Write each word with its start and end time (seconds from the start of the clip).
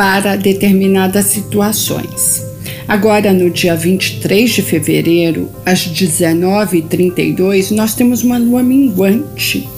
para 0.00 0.34
determinadas 0.34 1.26
situações. 1.26 2.42
Agora, 2.88 3.34
no 3.34 3.50
dia 3.50 3.76
23 3.76 4.50
de 4.50 4.62
fevereiro, 4.62 5.50
às 5.66 5.86
19h32, 5.86 7.70
nós 7.72 7.94
temos 7.94 8.22
uma 8.22 8.38
lua 8.38 8.62
minguante. 8.62 9.68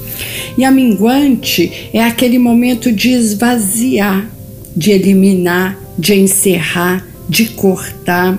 E 0.57 0.65
a 0.65 0.71
minguante 0.71 1.91
é 1.93 2.05
aquele 2.05 2.39
momento 2.39 2.93
de 2.93 3.11
esvaziar, 3.11 4.31
de 4.77 4.93
eliminar, 4.93 5.77
de 5.99 6.15
encerrar, 6.15 7.05
de 7.29 7.47
cortar. 7.47 8.39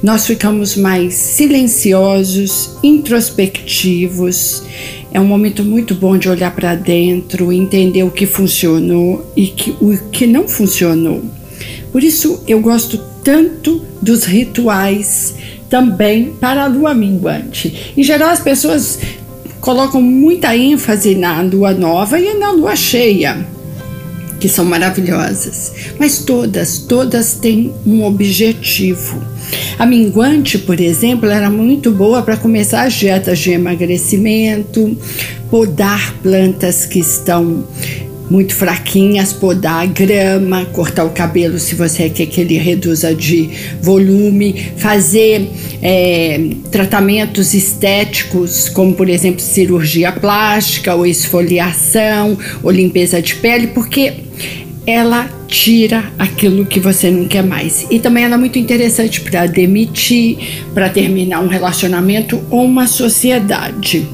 Nós 0.00 0.24
ficamos 0.28 0.76
mais 0.76 1.14
silenciosos, 1.14 2.78
introspectivos 2.84 4.62
é 5.14 5.20
um 5.20 5.24
momento 5.24 5.62
muito 5.62 5.94
bom 5.94 6.18
de 6.18 6.28
olhar 6.28 6.52
para 6.52 6.74
dentro, 6.74 7.52
entender 7.52 8.02
o 8.02 8.10
que 8.10 8.26
funcionou 8.26 9.32
e 9.36 9.46
que, 9.46 9.70
o 9.80 9.96
que 10.10 10.26
não 10.26 10.48
funcionou. 10.48 11.22
Por 11.92 12.02
isso 12.02 12.42
eu 12.48 12.60
gosto 12.60 12.98
tanto 13.22 13.80
dos 14.02 14.24
rituais 14.24 15.36
também 15.70 16.34
para 16.40 16.64
a 16.64 16.66
lua 16.66 16.92
minguante. 16.92 17.92
Em 17.96 18.02
geral, 18.02 18.30
as 18.30 18.40
pessoas 18.40 18.98
colocam 19.60 20.02
muita 20.02 20.56
ênfase 20.56 21.14
na 21.14 21.40
lua 21.42 21.72
nova 21.72 22.18
e 22.18 22.34
na 22.34 22.50
lua 22.50 22.74
cheia, 22.74 23.46
que 24.44 24.48
são 24.50 24.66
maravilhosas, 24.66 25.72
mas 25.98 26.18
todas, 26.18 26.76
todas 26.76 27.32
têm 27.32 27.72
um 27.86 28.04
objetivo. 28.04 29.18
A 29.78 29.86
minguante, 29.86 30.58
por 30.58 30.78
exemplo, 30.78 31.30
era 31.30 31.48
muito 31.48 31.90
boa 31.90 32.20
para 32.20 32.36
começar 32.36 32.82
as 32.82 32.92
dietas 32.92 33.38
de 33.38 33.52
emagrecimento, 33.52 34.98
podar 35.50 36.12
plantas 36.22 36.84
que 36.84 36.98
estão 36.98 37.66
muito 38.30 38.54
fraquinhas, 38.54 39.32
podar 39.32 39.86
grama, 39.86 40.64
cortar 40.66 41.04
o 41.04 41.10
cabelo 41.10 41.58
se 41.58 41.74
você 41.74 42.08
quer 42.08 42.26
que 42.26 42.40
ele 42.40 42.56
reduza 42.56 43.14
de 43.14 43.50
volume, 43.80 44.72
fazer 44.76 45.48
é, 45.82 46.48
tratamentos 46.70 47.54
estéticos, 47.54 48.68
como 48.68 48.94
por 48.94 49.08
exemplo 49.08 49.40
cirurgia 49.40 50.12
plástica, 50.12 50.94
ou 50.94 51.06
esfoliação, 51.06 52.38
ou 52.62 52.70
limpeza 52.70 53.20
de 53.20 53.34
pele, 53.36 53.68
porque 53.68 54.14
ela 54.86 55.28
tira 55.46 56.12
aquilo 56.18 56.66
que 56.66 56.80
você 56.80 57.10
não 57.10 57.26
quer 57.26 57.42
mais. 57.42 57.86
E 57.90 57.98
também 57.98 58.24
ela 58.24 58.34
é 58.34 58.38
muito 58.38 58.58
interessante 58.58 59.20
para 59.20 59.46
demitir, 59.46 60.64
para 60.74 60.88
terminar 60.88 61.40
um 61.40 61.48
relacionamento 61.48 62.42
ou 62.50 62.64
uma 62.64 62.86
sociedade. 62.86 64.06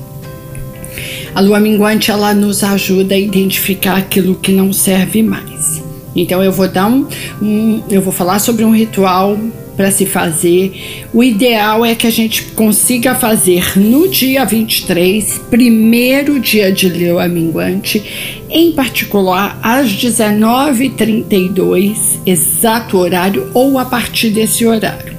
A 1.35 1.41
lua 1.41 1.59
minguante 1.61 2.11
ela 2.11 2.35
nos 2.35 2.65
ajuda 2.65 3.15
a 3.15 3.19
identificar 3.19 3.97
aquilo 3.97 4.35
que 4.35 4.53
não 4.53 4.73
serve 4.73 5.23
mais. 5.23 5.81
Então 6.15 6.43
eu 6.43 6.51
vou 6.51 6.69
dar 6.69 6.89
um, 6.89 7.07
um 7.41 7.83
eu 7.89 8.03
vou 8.03 8.13
falar 8.13 8.41
sobre 8.41 8.65
um 8.65 8.75
ritual 8.75 9.39
para 9.77 9.89
se 9.91 10.05
fazer. 10.05 11.07
O 11.11 11.25
ideal 11.25 11.87
é 11.87 11.95
que 11.95 12.07
a 12.07 12.11
gente 12.11 12.43
consiga 12.53 13.15
fazer 13.15 13.79
no 13.79 14.09
dia 14.09 14.45
23, 14.45 15.41
primeiro 15.49 16.39
dia 16.39 16.71
de 16.71 16.87
lua 16.89 17.27
minguante, 17.27 18.05
em 18.51 18.73
particular 18.73 19.59
às 19.63 19.91
19h32, 19.93 22.19
exato 22.27 22.99
horário, 22.99 23.51
ou 23.55 23.79
a 23.79 23.87
partir 23.87 24.29
desse 24.29 24.67
horário. 24.67 25.17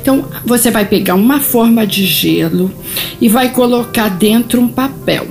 Então, 0.00 0.26
você 0.44 0.70
vai 0.70 0.84
pegar 0.84 1.16
uma 1.16 1.40
forma 1.40 1.84
de 1.84 2.06
gelo 2.06 2.70
e 3.20 3.28
vai 3.28 3.50
colocar 3.50 4.10
dentro 4.10 4.60
um 4.60 4.68
papel. 4.68 5.26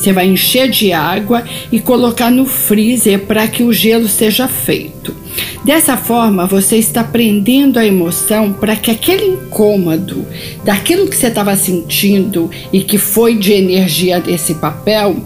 Você 0.00 0.14
vai 0.14 0.26
encher 0.26 0.70
de 0.70 0.94
água 0.94 1.44
e 1.70 1.78
colocar 1.78 2.30
no 2.30 2.46
freezer 2.46 3.20
para 3.26 3.46
que 3.46 3.62
o 3.62 3.70
gelo 3.70 4.08
seja 4.08 4.48
feito. 4.48 5.14
Dessa 5.62 5.94
forma, 5.94 6.46
você 6.46 6.76
está 6.76 7.04
prendendo 7.04 7.78
a 7.78 7.84
emoção 7.84 8.50
para 8.50 8.74
que 8.76 8.90
aquele 8.90 9.26
incômodo 9.26 10.24
daquilo 10.64 11.06
que 11.06 11.14
você 11.14 11.26
estava 11.26 11.54
sentindo 11.54 12.50
e 12.72 12.80
que 12.80 12.96
foi 12.96 13.36
de 13.36 13.52
energia 13.52 14.18
desse 14.18 14.54
papel, 14.54 15.16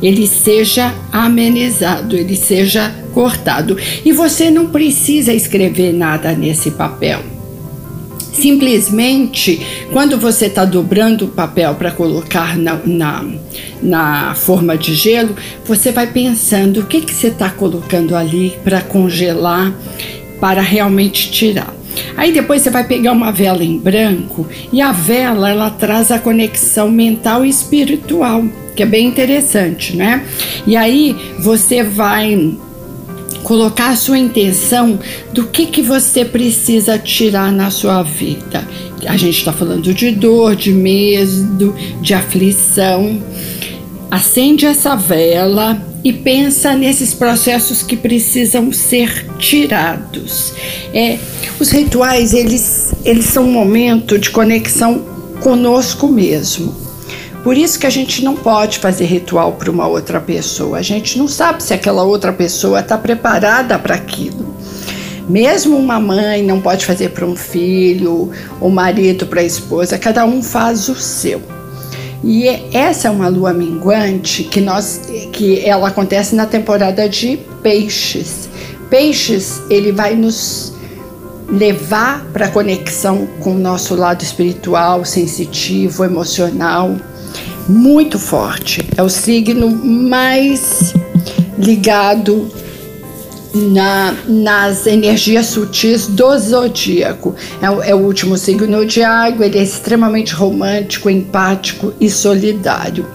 ele 0.00 0.28
seja 0.28 0.94
amenizado, 1.10 2.16
ele 2.16 2.36
seja 2.36 2.94
cortado. 3.12 3.76
E 4.04 4.12
você 4.12 4.48
não 4.48 4.68
precisa 4.68 5.32
escrever 5.32 5.92
nada 5.92 6.32
nesse 6.32 6.70
papel. 6.70 7.39
Simplesmente, 8.32 9.60
quando 9.92 10.16
você 10.16 10.46
está 10.46 10.64
dobrando 10.64 11.24
o 11.24 11.28
papel 11.28 11.74
para 11.74 11.90
colocar 11.90 12.56
na, 12.56 12.78
na, 12.84 13.24
na, 13.82 14.34
forma 14.34 14.78
de 14.78 14.94
gelo, 14.94 15.34
você 15.64 15.90
vai 15.90 16.06
pensando 16.06 16.80
o 16.80 16.86
que, 16.86 17.00
que 17.00 17.12
você 17.12 17.28
está 17.28 17.50
colocando 17.50 18.14
ali 18.14 18.54
para 18.62 18.80
congelar, 18.80 19.74
para 20.40 20.60
realmente 20.60 21.30
tirar. 21.30 21.74
Aí 22.16 22.32
depois 22.32 22.62
você 22.62 22.70
vai 22.70 22.84
pegar 22.84 23.12
uma 23.12 23.32
vela 23.32 23.64
em 23.64 23.78
branco 23.78 24.46
e 24.72 24.80
a 24.80 24.92
vela 24.92 25.50
ela 25.50 25.70
traz 25.70 26.10
a 26.10 26.18
conexão 26.18 26.90
mental 26.90 27.44
e 27.44 27.48
espiritual, 27.48 28.44
que 28.76 28.82
é 28.82 28.86
bem 28.86 29.06
interessante, 29.06 29.96
né? 29.96 30.24
E 30.66 30.76
aí 30.76 31.16
você 31.40 31.82
vai 31.82 32.56
colocar 33.42 33.90
a 33.90 33.96
sua 33.96 34.18
intenção 34.18 34.98
do 35.32 35.46
que, 35.46 35.66
que 35.66 35.82
você 35.82 36.24
precisa 36.24 36.98
tirar 36.98 37.52
na 37.52 37.70
sua 37.70 38.02
vida. 38.02 38.66
A 39.06 39.16
gente 39.16 39.38
está 39.38 39.52
falando 39.52 39.92
de 39.94 40.10
dor, 40.10 40.54
de 40.54 40.72
medo, 40.72 41.74
de 42.00 42.14
aflição. 42.14 43.20
Acende 44.10 44.66
essa 44.66 44.94
vela 44.94 45.80
e 46.02 46.12
pensa 46.12 46.74
nesses 46.74 47.14
processos 47.14 47.82
que 47.82 47.96
precisam 47.96 48.72
ser 48.72 49.26
tirados. 49.38 50.52
É, 50.92 51.18
os 51.58 51.70
rituais 51.70 52.32
eles, 52.32 52.92
eles 53.04 53.26
são 53.26 53.44
um 53.44 53.52
momento 53.52 54.18
de 54.18 54.30
conexão 54.30 55.04
conosco 55.40 56.08
mesmo. 56.08 56.89
Por 57.42 57.56
isso 57.56 57.78
que 57.78 57.86
a 57.86 57.90
gente 57.90 58.22
não 58.22 58.36
pode 58.36 58.78
fazer 58.78 59.06
ritual 59.06 59.52
para 59.52 59.70
uma 59.70 59.86
outra 59.86 60.20
pessoa. 60.20 60.78
A 60.78 60.82
gente 60.82 61.18
não 61.18 61.26
sabe 61.26 61.62
se 61.62 61.72
aquela 61.72 62.02
outra 62.02 62.32
pessoa 62.32 62.80
está 62.80 62.98
preparada 62.98 63.78
para 63.78 63.94
aquilo. 63.94 64.54
Mesmo 65.26 65.76
uma 65.76 65.98
mãe 65.98 66.42
não 66.42 66.60
pode 66.60 66.84
fazer 66.84 67.10
para 67.10 67.24
um 67.24 67.36
filho, 67.36 68.30
o 68.60 68.68
marido 68.68 69.26
para 69.26 69.40
a 69.40 69.44
esposa, 69.44 69.96
cada 69.96 70.24
um 70.26 70.42
faz 70.42 70.88
o 70.88 70.94
seu. 70.94 71.40
E 72.22 72.46
essa 72.74 73.08
é 73.08 73.10
uma 73.10 73.28
lua 73.28 73.54
minguante 73.54 74.44
que 74.44 74.60
nós 74.60 75.00
que 75.32 75.60
ela 75.64 75.88
acontece 75.88 76.34
na 76.34 76.44
temporada 76.44 77.08
de 77.08 77.38
peixes. 77.62 78.50
Peixes, 78.90 79.62
ele 79.70 79.92
vai 79.92 80.14
nos 80.14 80.74
levar 81.48 82.26
para 82.32 82.46
a 82.46 82.50
conexão 82.50 83.26
com 83.40 83.54
o 83.54 83.58
nosso 83.58 83.94
lado 83.94 84.22
espiritual, 84.22 85.04
sensitivo, 85.04 86.04
emocional 86.04 86.96
muito 87.70 88.18
forte. 88.18 88.86
É 88.96 89.02
o 89.02 89.08
signo 89.08 89.70
mais 89.70 90.92
ligado 91.56 92.50
na, 93.54 94.14
nas 94.26 94.86
energias 94.86 95.46
sutis 95.46 96.06
do 96.06 96.38
zodíaco. 96.38 97.34
É, 97.60 97.90
é, 97.90 97.94
o 97.94 97.98
último 97.98 98.36
signo 98.36 98.84
de 98.84 99.02
água, 99.02 99.46
ele 99.46 99.58
é 99.58 99.62
extremamente 99.62 100.34
romântico, 100.34 101.08
empático 101.08 101.92
e 102.00 102.10
solidário. 102.10 103.06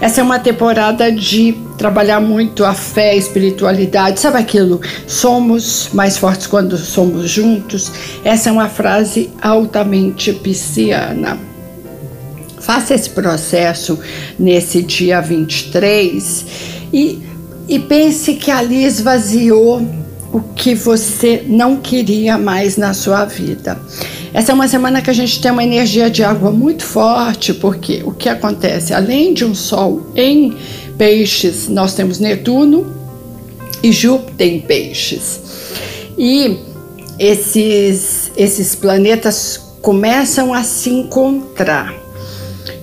Essa 0.00 0.20
é 0.20 0.24
uma 0.24 0.38
temporada 0.38 1.10
de 1.10 1.56
trabalhar 1.76 2.20
muito 2.20 2.64
a 2.64 2.72
fé, 2.72 3.10
a 3.10 3.16
espiritualidade, 3.16 4.20
sabe 4.20 4.38
aquilo? 4.38 4.80
Somos 5.06 5.90
mais 5.92 6.16
fortes 6.16 6.46
quando 6.46 6.76
somos 6.76 7.28
juntos. 7.28 7.90
Essa 8.24 8.48
é 8.48 8.52
uma 8.52 8.68
frase 8.68 9.30
altamente 9.42 10.32
pisciana. 10.32 11.53
Faça 12.64 12.94
esse 12.94 13.10
processo 13.10 13.98
nesse 14.38 14.80
dia 14.80 15.20
23 15.20 16.46
e, 16.90 17.18
e 17.68 17.78
pense 17.78 18.34
que 18.36 18.50
ali 18.50 18.84
esvaziou 18.84 19.86
o 20.32 20.40
que 20.40 20.74
você 20.74 21.44
não 21.46 21.76
queria 21.76 22.38
mais 22.38 22.78
na 22.78 22.94
sua 22.94 23.26
vida. 23.26 23.78
Essa 24.32 24.52
é 24.52 24.54
uma 24.54 24.66
semana 24.66 25.02
que 25.02 25.10
a 25.10 25.12
gente 25.12 25.42
tem 25.42 25.50
uma 25.50 25.62
energia 25.62 26.08
de 26.08 26.24
água 26.24 26.50
muito 26.50 26.86
forte, 26.86 27.52
porque 27.52 28.02
o 28.02 28.12
que 28.12 28.30
acontece? 28.30 28.94
Além 28.94 29.34
de 29.34 29.44
um 29.44 29.54
Sol 29.54 30.10
em 30.16 30.56
Peixes, 30.96 31.68
nós 31.68 31.94
temos 31.94 32.18
Netuno 32.18 32.86
e 33.82 33.92
Júpiter 33.92 34.48
em 34.48 34.60
Peixes. 34.62 35.40
E 36.16 36.56
esses, 37.18 38.32
esses 38.38 38.74
planetas 38.74 39.60
começam 39.82 40.54
a 40.54 40.64
se 40.64 40.88
encontrar. 40.88 42.03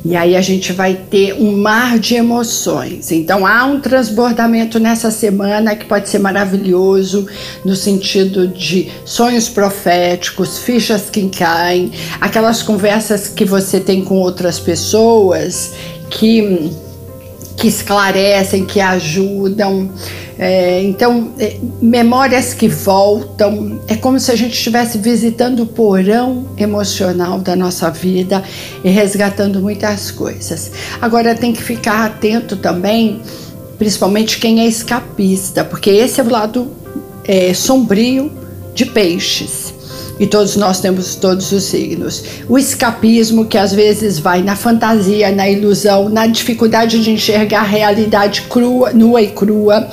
E 0.03 0.15
aí 0.15 0.35
a 0.35 0.41
gente 0.41 0.73
vai 0.73 0.95
ter 0.95 1.33
um 1.33 1.57
mar 1.57 1.99
de 1.99 2.15
emoções. 2.15 3.11
Então 3.11 3.45
há 3.45 3.65
um 3.65 3.79
transbordamento 3.79 4.79
nessa 4.79 5.11
semana 5.11 5.75
que 5.75 5.85
pode 5.85 6.09
ser 6.09 6.19
maravilhoso 6.19 7.27
no 7.63 7.75
sentido 7.75 8.47
de 8.47 8.91
sonhos 9.05 9.47
proféticos, 9.49 10.59
fichas 10.59 11.09
que 11.09 11.29
caem, 11.29 11.91
aquelas 12.19 12.63
conversas 12.63 13.27
que 13.27 13.45
você 13.45 13.79
tem 13.79 14.03
com 14.03 14.15
outras 14.15 14.59
pessoas 14.59 15.73
que 16.09 16.71
que 17.57 17.67
esclarecem, 17.67 18.65
que 18.65 18.79
ajudam. 18.79 19.91
É, 20.43 20.81
então, 20.81 21.33
é, 21.37 21.57
memórias 21.79 22.51
que 22.51 22.67
voltam, 22.67 23.79
é 23.87 23.95
como 23.95 24.19
se 24.19 24.31
a 24.31 24.35
gente 24.35 24.53
estivesse 24.53 24.97
visitando 24.97 25.61
o 25.61 25.67
porão 25.67 26.47
emocional 26.57 27.37
da 27.37 27.55
nossa 27.55 27.91
vida 27.91 28.43
e 28.83 28.89
resgatando 28.89 29.61
muitas 29.61 30.09
coisas. 30.09 30.71
Agora, 30.99 31.35
tem 31.35 31.53
que 31.53 31.61
ficar 31.61 32.07
atento 32.07 32.55
também, 32.55 33.21
principalmente 33.77 34.39
quem 34.39 34.61
é 34.61 34.65
escapista, 34.65 35.63
porque 35.63 35.91
esse 35.91 36.19
é 36.19 36.23
o 36.23 36.29
lado 36.29 36.71
é, 37.23 37.53
sombrio 37.53 38.31
de 38.73 38.87
peixes 38.87 39.80
e 40.19 40.27
todos 40.27 40.55
nós 40.55 40.79
temos 40.79 41.15
todos 41.15 41.51
os 41.51 41.63
signos. 41.63 42.23
O 42.47 42.57
escapismo, 42.57 43.45
que 43.45 43.57
às 43.57 43.73
vezes 43.73 44.19
vai 44.19 44.41
na 44.41 44.55
fantasia, 44.55 45.31
na 45.31 45.49
ilusão, 45.49 46.09
na 46.09 46.27
dificuldade 46.27 47.01
de 47.01 47.11
enxergar 47.11 47.61
a 47.61 47.63
realidade 47.63 48.43
crua, 48.43 48.91
nua 48.91 49.21
e 49.21 49.27
crua, 49.27 49.87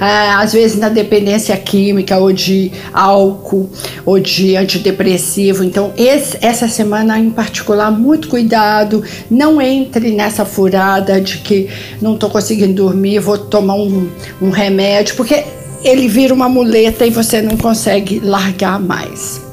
ah, 0.00 0.40
às 0.40 0.52
vezes 0.52 0.78
na 0.78 0.88
dependência 0.88 1.56
química 1.56 2.18
ou 2.18 2.32
de 2.32 2.72
álcool 2.92 3.68
ou 4.06 4.18
de 4.18 4.56
antidepressivo. 4.56 5.62
Então, 5.64 5.92
esse, 5.96 6.38
essa 6.40 6.68
semana 6.68 7.18
em 7.18 7.30
particular, 7.30 7.90
muito 7.90 8.28
cuidado, 8.28 9.02
não 9.30 9.60
entre 9.60 10.10
nessa 10.12 10.44
furada 10.44 11.20
de 11.20 11.38
que 11.38 11.68
não 12.00 12.14
estou 12.14 12.30
conseguindo 12.30 12.72
dormir, 12.72 13.18
vou 13.18 13.36
tomar 13.36 13.74
um, 13.74 14.08
um 14.40 14.50
remédio, 14.50 15.14
porque 15.16 15.44
ele 15.84 16.08
vira 16.08 16.32
uma 16.32 16.48
muleta 16.48 17.06
e 17.06 17.10
você 17.10 17.42
não 17.42 17.56
consegue 17.56 18.18
largar 18.20 18.80
mais. 18.80 19.43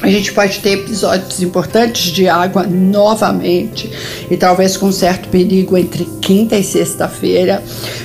A 0.00 0.08
gente 0.08 0.32
pode 0.32 0.60
ter 0.60 0.74
episódios 0.74 1.42
importantes 1.42 2.12
de 2.12 2.28
água 2.28 2.64
novamente 2.64 3.90
e 4.30 4.36
talvez 4.36 4.76
com 4.76 4.92
certo 4.92 5.28
perigo 5.28 5.76
entre 5.76 6.04
quinta 6.20 6.56
e 6.56 6.62
sexta-feira, 6.62 7.62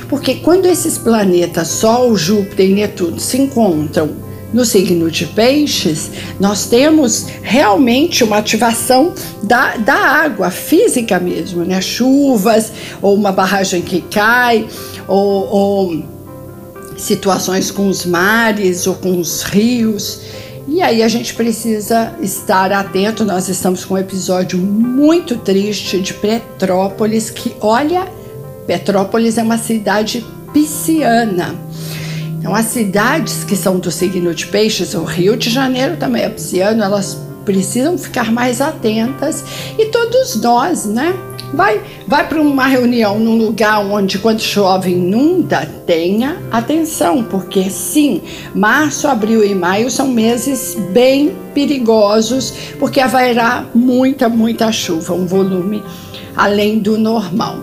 porque 0.09 0.35
quando 0.35 0.65
esses 0.65 0.97
planetas 0.97 1.67
Sol, 1.67 2.15
Júpiter 2.15 2.67
e 2.67 2.73
Netuno 2.73 3.19
se 3.19 3.39
encontram 3.39 4.23
no 4.51 4.65
signo 4.65 5.09
de 5.09 5.25
Peixes, 5.25 6.11
nós 6.39 6.67
temos 6.67 7.27
realmente 7.41 8.23
uma 8.23 8.37
ativação 8.37 9.13
da, 9.41 9.77
da 9.77 9.95
água 9.95 10.51
física 10.51 11.19
mesmo, 11.19 11.63
né? 11.63 11.81
Chuvas 11.81 12.71
ou 13.01 13.15
uma 13.15 13.31
barragem 13.31 13.81
que 13.81 14.01
cai 14.01 14.67
ou, 15.07 15.47
ou 15.49 16.03
situações 16.97 17.71
com 17.71 17.87
os 17.87 18.05
mares 18.05 18.85
ou 18.85 18.95
com 18.95 19.19
os 19.19 19.41
rios. 19.41 20.21
E 20.67 20.81
aí 20.81 21.03
a 21.03 21.07
gente 21.07 21.33
precisa 21.33 22.13
estar 22.21 22.71
atento. 22.71 23.25
Nós 23.25 23.49
estamos 23.49 23.83
com 23.83 23.95
um 23.95 23.97
episódio 23.97 24.57
muito 24.57 25.37
triste 25.37 25.99
de 25.99 26.13
Petrópolis, 26.13 27.29
que 27.29 27.55
olha, 27.59 28.07
Petrópolis 28.65 29.37
é 29.37 29.43
uma 29.43 29.57
cidade 29.57 30.25
pisciana. 30.53 31.55
Então 32.39 32.55
as 32.55 32.67
cidades 32.67 33.43
que 33.43 33.55
são 33.55 33.79
do 33.79 33.91
signo 33.91 34.33
de 34.33 34.47
peixes, 34.47 34.93
o 34.93 35.03
Rio 35.03 35.35
de 35.35 35.49
Janeiro 35.49 35.97
também 35.97 36.23
é 36.23 36.29
pisciano, 36.29 36.83
elas 36.83 37.17
precisam 37.45 37.97
ficar 37.97 38.31
mais 38.31 38.61
atentas 38.61 39.43
e 39.77 39.87
todos 39.87 40.35
nós, 40.41 40.85
né? 40.85 41.13
Vai, 41.53 41.79
vai 42.07 42.27
para 42.27 42.41
uma 42.41 42.65
reunião 42.65 43.19
num 43.19 43.37
lugar 43.37 43.79
onde 43.85 44.17
quando 44.17 44.39
chove 44.39 44.89
inunda, 44.91 45.69
tenha 45.85 46.41
atenção, 46.51 47.23
porque 47.23 47.69
sim, 47.69 48.23
março, 48.55 49.07
abril 49.07 49.45
e 49.45 49.53
maio 49.53 49.91
são 49.91 50.07
meses 50.07 50.75
bem 50.91 51.35
perigosos, 51.53 52.51
porque 52.79 52.99
haverá 52.99 53.65
muita, 53.75 54.27
muita 54.27 54.71
chuva, 54.71 55.13
um 55.13 55.27
volume 55.27 55.83
além 56.35 56.79
do 56.79 56.97
normal. 56.97 57.59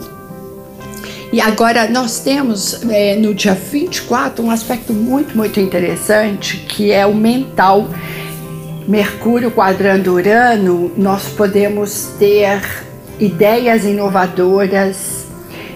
E 1.32 1.40
agora 1.40 1.88
nós 1.88 2.20
temos 2.20 2.84
é, 2.88 3.16
no 3.16 3.34
dia 3.34 3.54
24 3.54 4.44
um 4.44 4.52
aspecto 4.52 4.92
muito, 4.92 5.36
muito 5.36 5.58
interessante 5.58 6.58
que 6.68 6.92
é 6.92 7.04
o 7.04 7.14
mental. 7.14 7.88
Mercúrio 8.86 9.50
quadrando 9.50 10.14
Urano, 10.14 10.90
nós 10.96 11.28
podemos 11.28 12.08
ter 12.18 12.89
ideias 13.20 13.84
inovadoras 13.84 15.26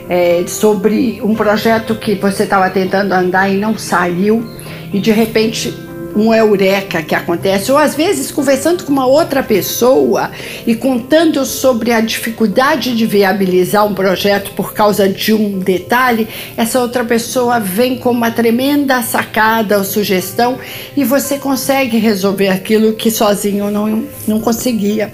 é, 0.08 0.44
sobre 0.46 1.20
um 1.22 1.34
projeto 1.34 1.94
que 1.94 2.14
você 2.14 2.44
estava 2.44 2.68
tentando 2.70 3.12
andar 3.12 3.48
e 3.48 3.58
não 3.58 3.76
saiu, 3.76 4.44
e 4.92 4.98
de 4.98 5.12
repente 5.12 5.83
um 6.14 6.32
eureka 6.32 7.02
que 7.02 7.14
acontece, 7.14 7.72
ou 7.72 7.78
às 7.78 7.94
vezes 7.94 8.30
conversando 8.30 8.84
com 8.84 8.92
uma 8.92 9.06
outra 9.06 9.42
pessoa 9.42 10.30
e 10.66 10.74
contando 10.74 11.44
sobre 11.44 11.92
a 11.92 12.00
dificuldade 12.00 12.94
de 12.94 13.06
viabilizar 13.06 13.84
um 13.86 13.94
projeto 13.94 14.52
por 14.52 14.72
causa 14.72 15.08
de 15.08 15.32
um 15.32 15.58
detalhe, 15.58 16.28
essa 16.56 16.80
outra 16.80 17.04
pessoa 17.04 17.58
vem 17.58 17.98
com 17.98 18.10
uma 18.10 18.30
tremenda 18.30 19.02
sacada 19.02 19.78
ou 19.78 19.84
sugestão 19.84 20.58
e 20.96 21.04
você 21.04 21.38
consegue 21.38 21.98
resolver 21.98 22.48
aquilo 22.48 22.92
que 22.92 23.10
sozinho 23.10 23.70
não, 23.70 24.04
não 24.26 24.40
conseguia. 24.40 25.12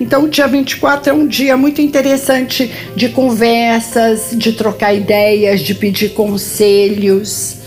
Então, 0.00 0.24
o 0.24 0.28
dia 0.28 0.46
24 0.46 1.10
é 1.10 1.12
um 1.12 1.26
dia 1.26 1.56
muito 1.56 1.80
interessante 1.80 2.70
de 2.94 3.08
conversas, 3.08 4.30
de 4.32 4.52
trocar 4.52 4.94
ideias, 4.94 5.60
de 5.60 5.74
pedir 5.74 6.10
conselhos 6.10 7.61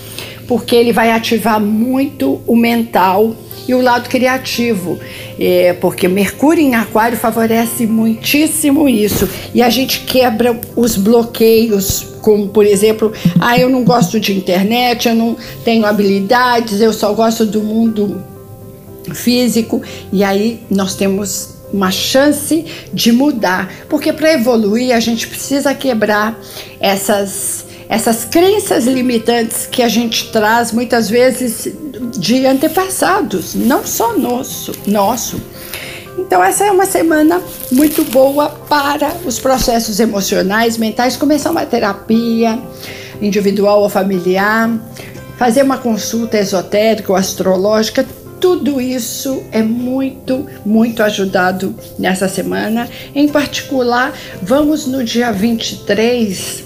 porque 0.48 0.76
ele 0.76 0.92
vai 0.92 1.12
ativar 1.12 1.60
muito 1.60 2.42
o 2.46 2.56
mental 2.56 3.36
e 3.68 3.74
o 3.74 3.82
lado 3.82 4.08
criativo, 4.10 5.00
é, 5.40 5.74
porque 5.74 6.08
Mercúrio 6.08 6.64
em 6.64 6.76
Aquário 6.76 7.18
favorece 7.18 7.88
muitíssimo 7.88 8.88
isso. 8.88 9.28
E 9.54 9.62
a 9.62 9.70
gente 9.70 10.02
quebra 10.02 10.60
os 10.76 10.96
bloqueios, 10.96 12.06
como 12.22 12.50
por 12.50 12.66
exemplo, 12.66 13.12
ah, 13.40 13.58
eu 13.58 13.70
não 13.70 13.84
gosto 13.84 14.20
de 14.20 14.38
internet, 14.38 15.08
eu 15.08 15.16
não 15.16 15.36
tenho 15.64 15.86
habilidades, 15.86 16.80
eu 16.80 16.94
só 16.94 17.14
gosto 17.14 17.46
do 17.46 17.62
mundo 17.62 18.24
físico. 19.14 19.82
E 20.12 20.24
aí 20.24 20.62
nós 20.70 20.96
temos 20.96 21.56
uma 21.74 21.92
chance 21.92 22.66
de 22.94 23.12
mudar, 23.12 23.72
porque 23.90 24.14
para 24.14 24.34
evoluir 24.34 24.96
a 24.96 25.00
gente 25.00 25.28
precisa 25.28 25.74
quebrar 25.74 26.40
essas 26.80 27.65
essas 27.88 28.26
crenças 28.26 28.86
limitantes 28.86 29.68
que 29.68 29.84
a 29.84 29.88
gente 29.88 30.32
traz 30.32 30.72
muitas 30.72 31.10
vezes 31.10 31.68
de 32.18 32.46
antepassados, 32.46 33.54
não 33.54 33.86
só 33.86 34.18
nosso, 34.18 34.72
nosso. 34.88 35.42
Então 36.18 36.44
essa 36.44 36.66
é 36.66 36.72
uma 36.72 36.86
semana 36.86 37.42
muito 37.72 38.04
boa 38.06 38.50
para 38.50 39.14
os 39.26 39.38
processos 39.38 40.00
emocionais, 40.00 40.78
mentais, 40.78 41.18
começar 41.18 41.52
uma 41.52 41.66
terapia 41.66 42.58
individual 43.22 43.82
ou 43.82 43.90
familiar, 43.90 44.72
fazer 45.38 45.64
uma 45.64 45.78
consulta 45.78 46.38
esotérica 46.38 47.12
ou 47.12 47.18
astrológica, 47.18 48.06
tudo 48.40 48.80
isso 48.82 49.44
é 49.52 49.62
muito, 49.62 50.46
muito 50.66 51.02
ajudado 51.02 51.76
nessa 51.98 52.28
semana. 52.28 52.88
Em 53.14 53.28
particular, 53.28 54.14
vamos 54.42 54.86
no 54.86 55.04
dia 55.04 55.32
23 55.32 56.65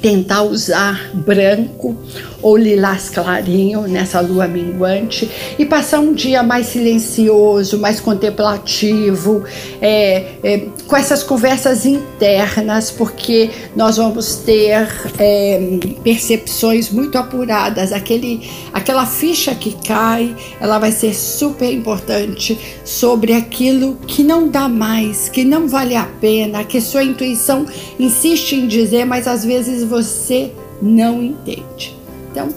tentar 0.00 0.42
usar 0.42 1.10
branco 1.14 1.96
ou 2.40 2.56
lilás 2.56 3.10
clarinho 3.10 3.82
nessa 3.82 4.20
lua 4.20 4.46
minguante 4.46 5.28
e 5.58 5.64
passar 5.64 6.00
um 6.00 6.12
dia 6.12 6.42
mais 6.42 6.66
silencioso, 6.66 7.78
mais 7.78 8.00
contemplativo, 8.00 9.42
é, 9.80 10.24
é, 10.42 10.66
com 10.86 10.96
essas 10.96 11.22
conversas 11.22 11.84
internas, 11.84 12.90
porque 12.90 13.50
nós 13.74 13.96
vamos 13.96 14.36
ter 14.36 14.88
é, 15.18 15.78
percepções 16.02 16.90
muito 16.90 17.18
apuradas. 17.18 17.92
Aquele, 17.92 18.48
aquela 18.72 19.04
ficha 19.04 19.54
que 19.54 19.76
cai, 19.84 20.34
ela 20.60 20.78
vai 20.78 20.92
ser 20.92 21.14
super 21.14 21.72
importante 21.72 22.58
sobre 22.84 23.32
aquilo 23.32 23.96
que 24.06 24.22
não 24.22 24.48
dá 24.48 24.68
mais, 24.68 25.28
que 25.28 25.44
não 25.44 25.66
vale 25.66 25.96
a 25.96 26.04
pena, 26.20 26.62
que 26.64 26.80
sua 26.80 27.02
intuição 27.02 27.66
insiste 27.98 28.52
em 28.52 28.68
dizer, 28.68 29.04
mas 29.04 29.26
às 29.26 29.44
vezes 29.44 29.87
você 29.88 30.52
não 30.80 31.22
entende. 31.22 31.96
Então, 32.30 32.48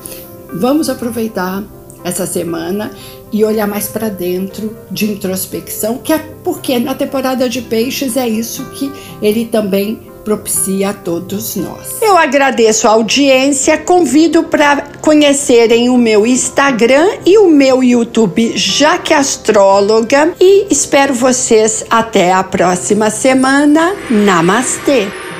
vamos 0.53 0.89
aproveitar 0.89 1.63
essa 2.03 2.25
semana 2.25 2.91
e 3.31 3.45
olhar 3.45 3.67
mais 3.67 3.87
para 3.87 4.09
dentro 4.09 4.75
de 4.89 5.09
introspecção, 5.11 5.97
que 5.97 6.11
é 6.11 6.19
porque 6.43 6.77
na 6.79 6.93
temporada 6.93 7.47
de 7.47 7.61
peixes 7.61 8.17
é 8.17 8.27
isso 8.27 8.65
que 8.71 8.91
ele 9.21 9.45
também 9.45 10.11
propicia 10.23 10.89
a 10.89 10.93
todos 10.93 11.55
nós. 11.55 11.97
Eu 12.01 12.17
agradeço 12.17 12.87
a 12.87 12.91
audiência, 12.91 13.77
convido 13.77 14.43
para 14.43 14.83
conhecerem 15.01 15.89
o 15.89 15.97
meu 15.97 16.27
Instagram 16.27 17.07
e 17.25 17.37
o 17.37 17.47
meu 17.47 17.83
YouTube 17.83 18.53
Jaque 18.55 19.13
Astróloga 19.13 20.33
e 20.39 20.67
espero 20.69 21.13
vocês 21.13 21.85
até 21.89 22.31
a 22.33 22.43
próxima 22.43 23.09
semana. 23.09 23.95
Namastê! 24.09 25.30